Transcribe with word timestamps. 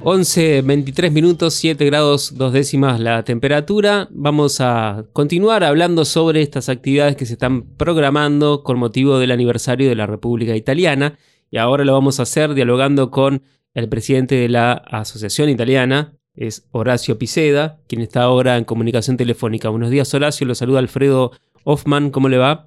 11, 0.00 0.62
23 0.62 1.12
minutos, 1.12 1.54
7 1.54 1.84
grados 1.84 2.36
2 2.36 2.52
décimas 2.52 3.00
la 3.00 3.24
temperatura. 3.24 4.08
Vamos 4.12 4.60
a 4.60 5.04
continuar 5.12 5.64
hablando 5.64 6.04
sobre 6.04 6.40
estas 6.40 6.68
actividades 6.68 7.16
que 7.16 7.26
se 7.26 7.32
están 7.32 7.64
programando 7.76 8.62
con 8.62 8.78
motivo 8.78 9.18
del 9.18 9.32
aniversario 9.32 9.88
de 9.88 9.96
la 9.96 10.06
República 10.06 10.54
Italiana. 10.54 11.18
Y 11.50 11.58
ahora 11.58 11.84
lo 11.84 11.94
vamos 11.94 12.20
a 12.20 12.22
hacer 12.22 12.54
dialogando 12.54 13.10
con 13.10 13.42
el 13.74 13.88
presidente 13.88 14.36
de 14.36 14.48
la 14.48 14.72
Asociación 14.72 15.48
Italiana, 15.48 16.14
es 16.34 16.68
Horacio 16.70 17.18
Piceda, 17.18 17.80
quien 17.88 18.00
está 18.00 18.22
ahora 18.22 18.56
en 18.56 18.64
comunicación 18.64 19.16
telefónica. 19.16 19.68
Buenos 19.68 19.90
días, 19.90 20.14
Horacio. 20.14 20.46
Lo 20.46 20.54
saluda 20.54 20.78
Alfredo 20.78 21.32
Hoffman. 21.64 22.10
¿Cómo 22.10 22.28
le 22.28 22.38
va? 22.38 22.66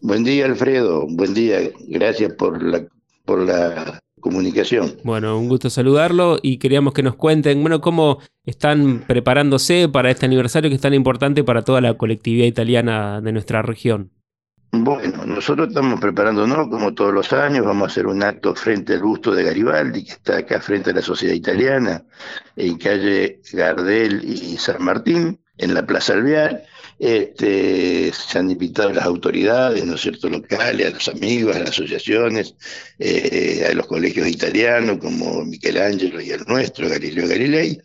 Buen 0.00 0.24
día, 0.24 0.46
Alfredo. 0.46 1.06
Buen 1.08 1.32
día. 1.32 1.60
Gracias 1.86 2.32
por 2.34 2.60
la, 2.60 2.84
por 3.24 3.38
la 3.38 4.00
comunicación. 4.20 4.96
Bueno, 5.04 5.38
un 5.38 5.48
gusto 5.48 5.70
saludarlo 5.70 6.38
y 6.42 6.58
queríamos 6.58 6.94
que 6.94 7.02
nos 7.02 7.16
cuenten, 7.16 7.60
bueno, 7.60 7.80
cómo 7.80 8.18
están 8.44 9.04
preparándose 9.06 9.88
para 9.88 10.10
este 10.10 10.26
aniversario 10.26 10.70
que 10.70 10.76
es 10.76 10.80
tan 10.80 10.94
importante 10.94 11.44
para 11.44 11.62
toda 11.62 11.80
la 11.80 11.94
colectividad 11.94 12.46
italiana 12.46 13.20
de 13.20 13.32
nuestra 13.32 13.62
región. 13.62 14.10
Bueno, 14.72 15.24
nosotros 15.24 15.68
estamos 15.68 16.00
preparándonos 16.00 16.68
como 16.68 16.92
todos 16.92 17.14
los 17.14 17.32
años, 17.32 17.64
vamos 17.64 17.84
a 17.84 17.90
hacer 17.90 18.06
un 18.06 18.22
acto 18.22 18.54
frente 18.54 18.94
al 18.94 19.02
busto 19.02 19.32
de 19.32 19.44
Garibaldi, 19.44 20.04
que 20.04 20.12
está 20.12 20.38
acá 20.38 20.60
frente 20.60 20.90
a 20.90 20.94
la 20.94 21.02
Sociedad 21.02 21.34
Italiana, 21.34 22.04
en 22.56 22.76
calle 22.76 23.40
Gardel 23.52 24.22
y 24.24 24.56
San 24.58 24.82
Martín, 24.82 25.40
en 25.58 25.74
la 25.74 25.86
Plaza 25.86 26.14
Alvear. 26.14 26.64
Este, 26.98 28.10
se 28.12 28.38
han 28.38 28.50
invitado 28.50 28.88
a 28.88 28.94
las 28.94 29.04
autoridades, 29.04 29.84
¿no 29.84 29.96
es 29.96 30.00
cierto?, 30.00 30.30
locales, 30.30 30.86
a 30.86 30.90
los 30.90 31.08
amigos, 31.08 31.54
a 31.54 31.60
las 31.60 31.70
asociaciones, 31.70 32.54
eh, 32.98 33.66
a 33.70 33.74
los 33.74 33.86
colegios 33.86 34.26
italianos 34.28 34.98
como 34.98 35.44
Michelangelo 35.44 36.20
y 36.20 36.30
el 36.30 36.44
nuestro, 36.46 36.88
Galileo 36.88 37.28
Galilei 37.28 37.80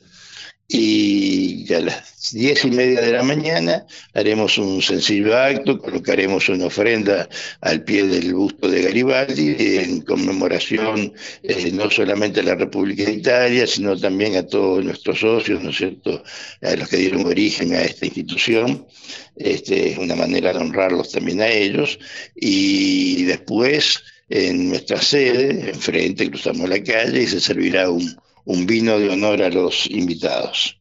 y 0.74 1.74
a 1.74 1.82
las 1.82 2.32
diez 2.32 2.64
y 2.64 2.72
media 2.72 3.02
de 3.02 3.12
la 3.12 3.24
mañana 3.24 3.86
haremos 4.14 4.58
un 4.58 4.82
sencillo 4.82 5.38
acto, 5.38 5.78
colocaremos 5.78 6.48
una 6.48 6.68
ofrenda 6.68 7.28
al 7.60 7.84
pie 7.84 8.08
del 8.08 8.34
busto 8.34 8.70
de 8.70 8.84
Garibaldi 8.84 9.56
en 9.60 10.02
conmemoración 10.02 11.14
eh, 11.44 11.72
no 11.74 11.92
solamente 11.92 12.40
a 12.40 12.44
la 12.44 12.56
República 12.56 13.04
de 13.04 13.14
Italia, 13.14 13.68
sino 13.68 13.98
también 14.00 14.38
a 14.38 14.48
todos 14.48 14.84
nuestros 14.86 15.20
socios, 15.20 15.62
¿no 15.62 15.72
es 15.72 15.78
cierto?, 15.78 16.24
a 16.62 16.76
los 16.78 16.88
que 16.88 16.98
dieron 16.98 17.26
origen 17.26 17.74
a 17.74 17.82
esta 17.82 18.06
institución. 18.06 18.88
Este, 19.36 19.92
es 19.92 19.98
una 19.98 20.16
manera 20.16 20.54
de 20.54 20.60
honrarlos 20.60 21.12
también 21.12 21.42
a 21.42 21.48
ellos. 21.48 22.00
Y 22.36 23.24
después, 23.24 24.04
en 24.30 24.70
nuestra 24.70 25.02
sede, 25.02 25.70
enfrente, 25.70 26.30
cruzamos 26.30 26.70
la 26.70 26.82
calle 26.82 27.24
y 27.24 27.28
se 27.28 27.42
servirá 27.42 27.90
un 27.90 28.16
un 28.46 28.66
vino 28.66 29.00
de 29.00 29.10
honor 29.10 29.42
a 29.42 29.50
los 29.50 29.90
invitados. 29.90 30.80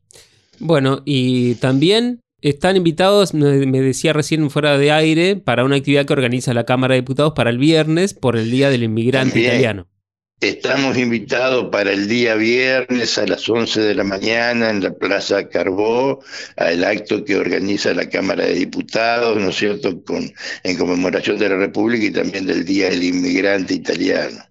Bueno, 0.58 1.02
y 1.04 1.54
también 1.56 2.20
están 2.42 2.76
invitados, 2.76 3.34
me 3.34 3.80
decía 3.80 4.12
recién 4.12 4.50
fuera 4.50 4.78
de 4.78 4.92
aire, 4.92 5.36
para 5.36 5.64
una 5.64 5.76
actividad 5.76 6.06
que 6.06 6.12
organiza 6.12 6.54
la 6.54 6.64
Cámara 6.64 6.94
de 6.94 7.00
Diputados 7.00 7.32
para 7.34 7.50
el 7.50 7.58
viernes 7.58 8.14
por 8.14 8.36
el 8.36 8.50
Día 8.50 8.70
del 8.70 8.82
Inmigrante 8.82 9.40
Italiano. 9.40 9.86
Estamos 10.40 10.96
invitados 10.96 11.68
para 11.70 11.92
el 11.92 12.08
día 12.08 12.34
viernes 12.34 13.18
a 13.18 13.26
las 13.26 13.46
11 13.46 13.82
de 13.82 13.94
la 13.94 14.04
mañana 14.04 14.70
en 14.70 14.82
la 14.82 14.90
Plaza 14.90 15.50
Carbó, 15.50 16.24
al 16.56 16.82
acto 16.82 17.26
que 17.26 17.36
organiza 17.36 17.92
la 17.92 18.08
Cámara 18.08 18.46
de 18.46 18.54
Diputados, 18.54 19.36
¿no 19.36 19.50
es 19.50 19.56
cierto?, 19.56 20.02
Con, 20.02 20.32
en 20.62 20.78
conmemoración 20.78 21.38
de 21.38 21.50
la 21.50 21.56
República 21.56 22.06
y 22.06 22.10
también 22.10 22.46
del 22.46 22.64
Día 22.64 22.88
del 22.88 23.02
Inmigrante 23.02 23.74
Italiano. 23.74 24.49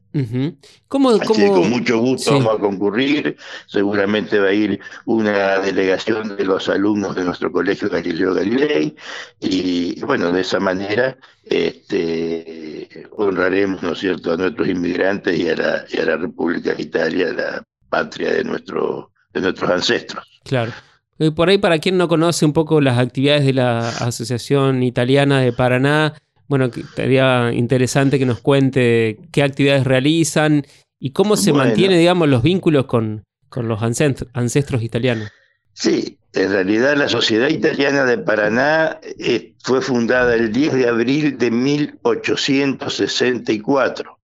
¿Cómo, 0.87 1.19
con 1.19 1.69
mucho 1.69 1.99
gusto 1.99 2.33
vamos 2.33 2.55
a 2.55 2.59
concurrir. 2.59 3.37
Seguramente 3.67 4.39
va 4.39 4.47
a 4.47 4.53
ir 4.53 4.79
una 5.05 5.59
delegación 5.59 6.35
de 6.35 6.45
los 6.45 6.67
alumnos 6.67 7.15
de 7.15 7.25
nuestro 7.25 7.51
colegio 7.51 7.89
Galileo 7.89 8.33
Galilei. 8.33 8.95
Y 9.39 9.99
bueno, 10.01 10.31
de 10.31 10.41
esa 10.41 10.59
manera 10.59 11.15
este, 11.45 12.89
honraremos, 13.11 13.83
¿no 13.83 13.91
es 13.93 13.99
cierto?, 13.99 14.33
a 14.33 14.37
nuestros 14.37 14.67
inmigrantes 14.67 15.37
y 15.37 15.49
a 15.49 15.55
la, 15.55 15.85
y 15.91 15.99
a 15.99 16.05
la 16.05 16.17
República 16.17 16.73
de 16.73 16.83
Italia, 16.83 17.33
la 17.33 17.63
patria 17.89 18.31
de, 18.33 18.43
nuestro, 18.43 19.11
de 19.33 19.41
nuestros 19.41 19.69
ancestros. 19.69 20.41
Claro. 20.43 20.71
Eh, 21.19 21.31
por 21.31 21.49
ahí, 21.49 21.57
para 21.57 21.79
quien 21.79 21.97
no 21.97 22.07
conoce 22.07 22.45
un 22.45 22.53
poco 22.53 22.79
las 22.81 22.97
actividades 22.97 23.45
de 23.45 23.53
la 23.53 23.89
Asociación 23.89 24.83
Italiana 24.83 25.41
de 25.41 25.51
Paraná, 25.51 26.13
bueno, 26.49 26.69
sería 26.95 27.53
interesante 27.53 28.19
que 28.19 28.25
nos 28.25 28.41
cuente 28.41 29.19
qué 29.31 29.43
actividades 29.43 29.85
realizan 29.85 30.65
y 30.99 31.11
cómo 31.11 31.37
se 31.37 31.53
mantiene, 31.53 31.97
digamos, 31.97 32.27
los 32.27 32.43
vínculos 32.43 32.87
con, 32.87 33.23
con 33.47 33.69
los 33.69 33.81
ancestros, 33.83 34.83
italianos. 34.83 35.31
Sí, 35.73 36.17
en 36.33 36.51
realidad 36.51 36.97
la 36.97 37.07
Sociedad 37.07 37.47
Italiana 37.49 38.03
de 38.03 38.17
Paraná 38.17 38.99
eh, 39.19 39.53
fue 39.63 39.81
fundada 39.81 40.35
el 40.35 40.51
10 40.51 40.73
de 40.73 40.89
abril 40.89 41.37
de 41.37 41.51
1864. 41.51 44.18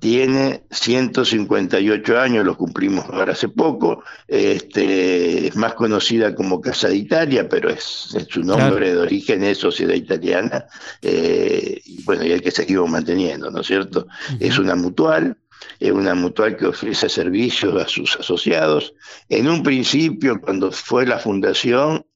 Tiene 0.00 0.64
158 0.70 2.20
años, 2.20 2.44
lo 2.44 2.56
cumplimos 2.56 3.04
ahora 3.06 3.32
hace 3.32 3.48
poco. 3.48 4.04
Este, 4.28 5.48
es 5.48 5.56
más 5.56 5.74
conocida 5.74 6.34
como 6.34 6.60
Casa 6.60 6.88
de 6.88 6.96
Italia, 6.96 7.48
pero 7.48 7.70
es, 7.70 8.16
su 8.28 8.42
nombre 8.42 8.92
de 8.92 8.98
origen 8.98 9.42
es 9.42 9.58
Sociedad 9.58 9.94
Italiana. 9.94 10.66
Eh, 11.02 11.80
y 11.84 12.02
bueno, 12.04 12.24
y 12.24 12.32
el 12.32 12.42
que 12.42 12.50
seguimos 12.50 12.90
manteniendo, 12.90 13.50
¿no 13.50 13.60
es 13.60 13.66
cierto? 13.66 14.06
Es 14.38 14.58
una 14.58 14.74
mutual 14.74 15.36
es 15.78 15.90
una 15.90 16.14
mutual 16.14 16.56
que 16.56 16.66
ofrece 16.66 17.08
servicios 17.08 17.82
a 17.82 17.88
sus 17.88 18.16
asociados. 18.16 18.94
En 19.28 19.48
un 19.48 19.62
principio, 19.62 20.40
cuando 20.40 20.70
fue 20.72 21.06
la 21.06 21.18
fundación, 21.18 22.06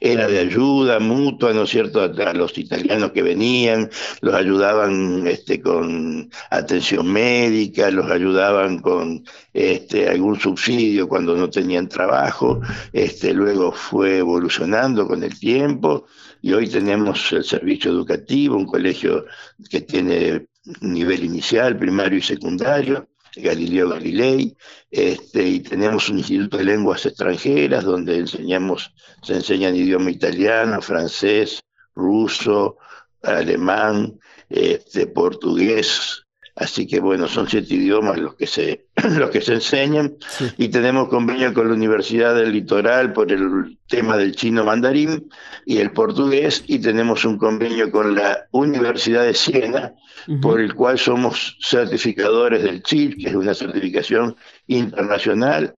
era 0.00 0.26
de 0.26 0.38
ayuda 0.38 0.98
mutua, 1.00 1.52
¿no 1.52 1.62
es 1.62 1.70
cierto?, 1.70 2.00
a, 2.02 2.32
los 2.32 2.56
italianos 2.58 3.12
que 3.12 3.22
venían, 3.22 3.90
los 4.20 4.34
ayudaban 4.34 5.26
este, 5.26 5.60
con 5.60 6.30
atención 6.50 7.12
médica, 7.12 7.90
los 7.90 8.10
ayudaban 8.10 8.78
con 8.78 9.24
este, 9.52 10.08
algún 10.08 10.38
subsidio 10.38 11.08
cuando 11.08 11.36
no 11.36 11.50
tenían 11.50 11.88
trabajo, 11.88 12.60
este, 12.92 13.32
luego 13.32 13.72
fue 13.72 14.18
evolucionando 14.18 15.06
con 15.06 15.22
el 15.22 15.38
tiempo 15.38 16.06
y 16.40 16.52
hoy 16.52 16.68
tenemos 16.68 17.32
el 17.32 17.44
servicio 17.44 17.90
educativo, 17.90 18.56
un 18.56 18.66
colegio 18.66 19.26
que 19.70 19.82
tiene 19.82 20.46
nivel 20.80 21.24
inicial, 21.24 21.76
primario 21.76 22.18
y 22.18 22.22
secundario, 22.22 23.08
Galileo 23.36 23.88
Galilei, 23.88 24.56
este, 24.90 25.48
y 25.48 25.60
tenemos 25.60 26.08
un 26.08 26.18
instituto 26.18 26.58
de 26.58 26.64
lenguas 26.64 27.06
extranjeras 27.06 27.84
donde 27.84 28.18
enseñamos, 28.18 28.92
se 29.22 29.34
enseñan 29.34 29.76
idioma 29.76 30.10
italiano, 30.10 30.82
francés, 30.82 31.62
ruso, 31.94 32.76
alemán, 33.22 34.18
este, 34.50 35.06
portugués, 35.06 36.21
Así 36.54 36.86
que 36.86 37.00
bueno, 37.00 37.28
son 37.28 37.48
siete 37.48 37.74
idiomas 37.74 38.18
los 38.18 38.34
que 38.34 38.46
se, 38.46 38.86
los 39.18 39.30
que 39.30 39.40
se 39.40 39.54
enseñan. 39.54 40.16
Y 40.58 40.68
tenemos 40.68 41.08
convenio 41.08 41.54
con 41.54 41.68
la 41.68 41.74
Universidad 41.74 42.34
del 42.34 42.52
Litoral 42.52 43.12
por 43.12 43.32
el 43.32 43.78
tema 43.88 44.16
del 44.16 44.36
chino 44.36 44.64
mandarín 44.64 45.28
y 45.64 45.78
el 45.78 45.92
portugués 45.92 46.64
y 46.66 46.78
tenemos 46.78 47.24
un 47.24 47.38
convenio 47.38 47.90
con 47.90 48.14
la 48.14 48.46
Universidad 48.50 49.24
de 49.24 49.34
Siena 49.34 49.94
por 50.40 50.60
el 50.60 50.74
cual 50.74 50.98
somos 50.98 51.56
certificadores 51.60 52.62
del 52.62 52.82
CHIL, 52.82 53.16
que 53.16 53.28
es 53.30 53.34
una 53.34 53.54
certificación 53.54 54.36
internacional 54.66 55.74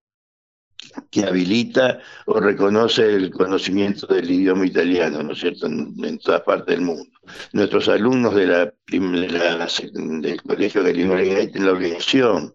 que 1.11 1.25
habilita 1.25 2.01
o 2.27 2.41
reconoce 2.41 3.15
el 3.15 3.31
conocimiento 3.31 4.07
del 4.07 4.31
idioma 4.31 4.67
italiano, 4.67 5.23
¿no 5.23 5.33
es 5.33 5.41
cierto?, 5.41 5.67
en, 5.67 6.19
todas 6.19 6.43
partes 6.43 6.77
del 6.77 6.85
mundo. 6.85 7.11
Nuestros 7.53 7.89
alumnos 7.89 8.35
de 8.35 8.47
la, 8.47 8.75
del 8.87 10.43
Colegio 10.43 10.83
Galileo 10.83 11.17
tienen 11.51 11.67
la 11.67 11.73
obligación 11.73 12.55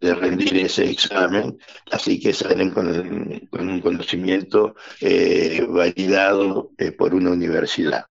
de 0.00 0.14
rendir 0.14 0.56
ese 0.58 0.90
examen, 0.90 1.58
así 1.90 2.20
que 2.20 2.32
salen 2.32 2.70
con, 2.70 2.86
un 2.88 3.80
conocimiento 3.80 4.74
eh, 5.00 5.64
validado 5.68 6.72
eh, 6.78 6.92
por 6.92 7.14
una 7.14 7.30
universidad. 7.30 8.06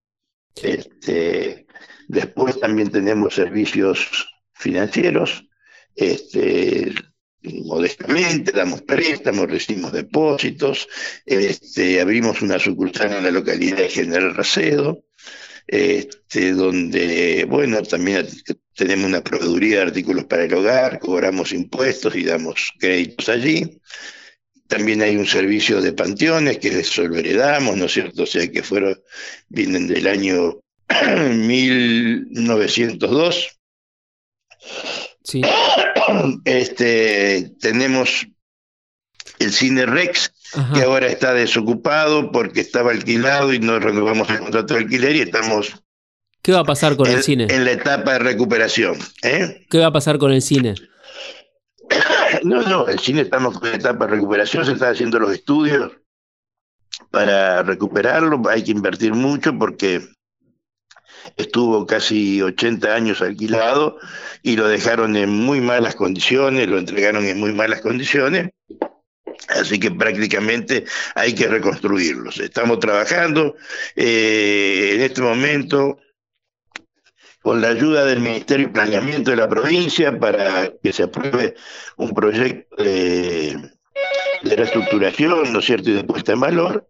Este, 0.55 1.67
después 2.07 2.59
también 2.59 2.89
tenemos 2.89 3.35
servicios 3.35 4.27
financieros, 4.53 5.47
este, 5.95 6.93
modestamente, 7.63 8.51
damos 8.51 8.81
préstamos, 8.81 9.49
recibimos 9.49 9.91
depósitos, 9.91 10.87
este, 11.25 12.01
abrimos 12.01 12.41
una 12.41 12.59
sucursal 12.59 13.13
en 13.13 13.23
la 13.23 13.31
localidad 13.31 13.77
de 13.77 13.89
General 13.89 14.35
Racedo, 14.35 15.03
este, 15.67 16.51
donde, 16.51 17.45
bueno, 17.47 17.81
también 17.83 18.27
tenemos 18.75 19.07
una 19.07 19.23
proveeduría 19.23 19.77
de 19.77 19.83
artículos 19.83 20.25
para 20.25 20.43
el 20.43 20.53
hogar, 20.53 20.99
cobramos 20.99 21.53
impuestos 21.53 22.15
y 22.15 22.23
damos 22.23 22.73
créditos 22.79 23.29
allí. 23.29 23.79
También 24.67 25.01
hay 25.01 25.15
un 25.15 25.27
servicio 25.27 25.81
de 25.81 25.93
panteones 25.93 26.57
que 26.57 26.69
heredamos, 26.69 27.77
¿no 27.77 27.85
es 27.85 27.93
cierto? 27.93 28.23
O 28.23 28.27
sea, 28.27 28.51
que 28.51 28.63
fueron, 28.63 28.99
vienen 29.47 29.87
del 29.87 30.07
año 30.07 30.59
1902. 31.31 33.54
Sí. 35.25 35.41
Este, 36.45 37.55
tenemos 37.59 38.27
el 39.39 39.51
Cine 39.51 39.85
Rex, 39.87 40.31
que 40.73 40.83
ahora 40.83 41.07
está 41.07 41.33
desocupado 41.33 42.31
porque 42.31 42.61
estaba 42.61 42.91
alquilado 42.91 43.51
y 43.53 43.59
no 43.59 43.79
renovamos 43.79 44.29
el 44.29 44.39
contrato 44.39 44.75
de 44.75 44.81
alquiler 44.81 45.15
y 45.15 45.21
estamos... 45.21 45.83
¿Qué 46.43 46.51
va 46.51 46.59
a 46.59 46.63
pasar 46.63 46.95
con 46.95 47.07
el 47.07 47.23
cine? 47.23 47.47
En 47.49 47.65
la 47.65 47.71
etapa 47.71 48.13
de 48.13 48.19
recuperación. 48.19 48.97
¿eh? 49.23 49.65
¿Qué 49.69 49.79
va 49.79 49.87
a 49.87 49.91
pasar 49.91 50.19
con 50.19 50.31
el 50.31 50.41
cine? 50.41 50.75
No, 52.43 52.61
no, 52.63 52.87
el 52.87 52.99
cine 52.99 53.21
estamos 53.21 53.55
en 53.63 53.75
etapa 53.75 54.05
de 54.05 54.11
recuperación, 54.11 54.65
se 54.65 54.73
están 54.73 54.91
haciendo 54.91 55.19
los 55.19 55.31
estudios 55.31 55.93
para 57.09 57.63
recuperarlo, 57.63 58.41
hay 58.49 58.63
que 58.63 58.71
invertir 58.71 59.13
mucho 59.13 59.57
porque 59.57 60.01
estuvo 61.35 61.85
casi 61.85 62.41
80 62.41 62.93
años 62.93 63.21
alquilado 63.21 63.97
y 64.41 64.55
lo 64.55 64.67
dejaron 64.67 65.15
en 65.15 65.29
muy 65.29 65.61
malas 65.61 65.95
condiciones, 65.95 66.67
lo 66.67 66.77
entregaron 66.77 67.25
en 67.25 67.39
muy 67.39 67.53
malas 67.53 67.81
condiciones. 67.81 68.51
Así 69.49 69.79
que 69.79 69.91
prácticamente 69.91 70.85
hay 71.13 71.33
que 71.33 71.47
reconstruirlos. 71.47 72.39
Estamos 72.39 72.79
trabajando 72.79 73.55
eh, 73.95 74.93
en 74.95 75.01
este 75.01 75.21
momento 75.21 75.99
con 77.41 77.61
la 77.61 77.69
ayuda 77.69 78.05
del 78.05 78.21
Ministerio 78.21 78.67
de 78.67 78.73
Planeamiento 78.73 79.31
de 79.31 79.37
la 79.37 79.47
provincia 79.47 80.17
para 80.17 80.71
que 80.81 80.91
se 80.91 81.03
apruebe 81.03 81.55
un 81.97 82.11
proyecto 82.11 82.75
de, 82.77 83.71
de 84.41 84.55
reestructuración, 84.55 85.53
¿no 85.53 85.59
es 85.59 85.65
cierto?, 85.65 85.91
y 85.91 85.93
de 85.93 86.03
puesta 86.03 86.33
en 86.33 86.39
valor, 86.39 86.87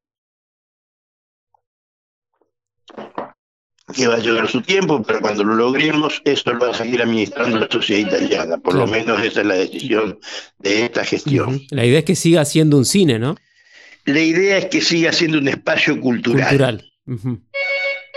que 3.96 4.08
va 4.08 4.16
a 4.16 4.20
llevar 4.20 4.50
su 4.50 4.62
tiempo, 4.62 5.02
pero 5.02 5.22
cuando 5.22 5.44
lo 5.44 5.56
logremos, 5.56 6.22
esto 6.26 6.54
lo 6.54 6.60
va 6.60 6.72
a 6.72 6.74
seguir 6.74 7.02
administrando 7.02 7.60
la 7.60 7.68
sociedad 7.72 8.08
italiana. 8.08 8.58
Por 8.58 8.76
lo 8.76 8.86
menos 8.86 9.24
esa 9.24 9.42
es 9.42 9.48
la 9.48 9.56
decisión 9.56 10.20
de 10.60 10.86
esta 10.86 11.04
gestión. 11.06 11.62
La 11.72 11.86
idea 11.86 12.00
es 12.00 12.06
que 12.06 12.16
siga 12.16 12.46
siendo 12.46 12.78
un 12.78 12.86
cine, 12.86 13.18
¿no? 13.20 13.36
La 14.06 14.20
idea 14.20 14.58
es 14.58 14.66
que 14.66 14.82
siga 14.82 15.12
siendo 15.12 15.40
un 15.40 15.48
espacio 15.48 16.00
cultural. 16.00 16.48
Cultural. 16.50 16.92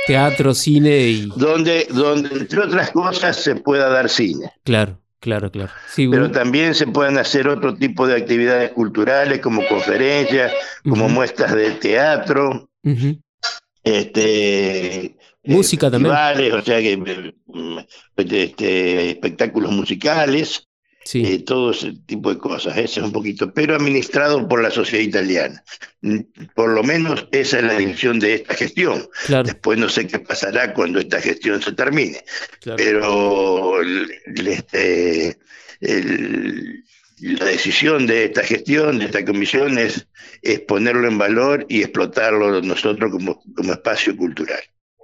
Teatro, 0.06 0.54
cine 0.54 0.98
y... 0.98 1.28
Donde, 1.36 1.86
donde, 1.90 2.28
entre 2.34 2.60
otras 2.60 2.90
cosas, 2.90 3.36
se 3.36 3.56
pueda 3.56 3.88
dar 3.88 4.08
cine. 4.08 4.52
Claro, 4.64 5.00
claro, 5.20 5.50
claro. 5.50 5.70
Pero 5.94 6.30
también 6.30 6.74
se 6.74 6.86
pueden 6.86 7.18
hacer 7.18 7.46
otro 7.48 7.74
tipo 7.74 8.06
de 8.06 8.16
actividades 8.16 8.72
culturales, 8.72 9.40
como 9.40 9.66
conferencias, 9.68 10.52
como 10.82 11.08
muestras 11.08 11.54
de 11.54 11.72
teatro. 11.72 12.70
Este, 13.88 15.16
Música 15.44 15.90
también. 15.90 16.14
O 16.14 16.62
sea 16.62 16.80
que 16.80 16.96
mm, 16.96 17.78
este, 18.16 19.10
espectáculos 19.10 19.72
musicales, 19.72 20.68
sí. 21.04 21.24
Eh, 21.24 21.38
todo 21.38 21.70
ese 21.70 21.94
tipo 22.06 22.32
de 22.32 22.38
cosas, 22.38 22.76
ese 22.76 23.00
es 23.00 23.06
un 23.06 23.12
poquito, 23.12 23.52
pero 23.52 23.74
administrado 23.74 24.46
por 24.46 24.62
la 24.62 24.70
sociedad 24.70 25.04
italiana. 25.04 25.64
Mm, 26.02 26.18
por 26.54 26.70
lo 26.70 26.82
menos 26.82 27.26
esa 27.32 27.58
es 27.58 27.64
la 27.64 27.78
dirección 27.78 28.18
de 28.18 28.34
esta 28.34 28.54
gestión. 28.54 29.08
Después 29.44 29.78
no 29.78 29.88
sé 29.88 30.06
qué 30.06 30.18
pasará 30.18 30.74
cuando 30.74 30.98
esta 30.98 31.20
gestión 31.20 31.62
se 31.62 31.72
termine. 31.72 32.22
Pero 32.76 33.80
este, 33.80 35.38
la 37.20 37.46
decisión 37.46 38.06
de 38.06 38.24
esta 38.24 38.42
gestión, 38.42 38.98
de 38.98 39.06
esta 39.06 39.24
comisión, 39.24 39.78
es, 39.78 40.06
es 40.42 40.60
ponerlo 40.60 41.08
en 41.08 41.18
valor 41.18 41.66
y 41.68 41.82
explotarlo 41.82 42.60
nosotros 42.62 43.10
como, 43.10 43.42
como 43.54 43.72
espacio 43.72 44.16
cultural. 44.16 44.60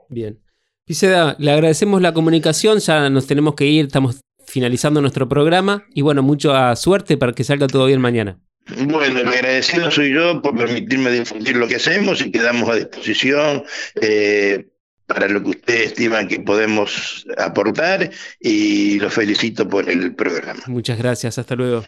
Bien. 0.08 0.38
Piseda, 0.84 1.34
le 1.38 1.50
agradecemos 1.50 2.02
la 2.02 2.12
comunicación, 2.12 2.78
ya 2.78 3.08
nos 3.08 3.26
tenemos 3.26 3.54
que 3.54 3.64
ir, 3.64 3.86
estamos 3.86 4.20
finalizando 4.46 5.00
nuestro 5.00 5.28
programa 5.28 5.86
y 5.94 6.02
bueno, 6.02 6.22
mucha 6.22 6.76
suerte 6.76 7.16
para 7.16 7.32
que 7.32 7.44
salga 7.44 7.66
todo 7.66 7.86
bien 7.86 8.00
mañana. 8.00 8.38
Bueno, 8.86 9.20
el 9.20 9.28
agradecido 9.28 9.90
soy 9.90 10.12
yo 10.14 10.40
por 10.40 10.56
permitirme 10.56 11.10
difundir 11.10 11.56
lo 11.56 11.68
que 11.68 11.76
hacemos 11.76 12.20
y 12.20 12.30
quedamos 12.30 12.68
a 12.70 12.76
disposición 12.76 13.64
eh, 14.00 14.68
para 15.06 15.28
lo 15.28 15.42
que 15.42 15.50
ustedes 15.50 15.86
estiman 15.88 16.28
que 16.28 16.40
podemos 16.40 17.26
aportar 17.36 18.10
y 18.40 18.98
los 19.00 19.12
felicito 19.12 19.68
por 19.68 19.88
el 19.88 20.14
programa. 20.14 20.62
Muchas 20.66 20.98
gracias, 20.98 21.38
hasta 21.38 21.54
luego. 21.54 21.84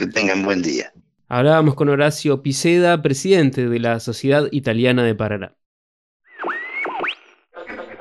Que 0.00 0.06
tengan 0.06 0.42
buen 0.42 0.62
día. 0.62 0.94
Hablábamos 1.28 1.74
con 1.74 1.90
Horacio 1.90 2.42
Piseda, 2.42 3.02
presidente 3.02 3.68
de 3.68 3.78
la 3.78 4.00
Sociedad 4.00 4.48
Italiana 4.50 5.04
de 5.04 5.14
Paraná. 5.14 5.54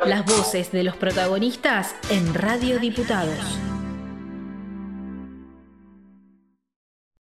Las 0.05 0.25
voces 0.25 0.71
de 0.71 0.85
los 0.85 0.95
protagonistas 0.95 1.93
en 2.09 2.33
Radio 2.33 2.79
Diputados. 2.79 3.59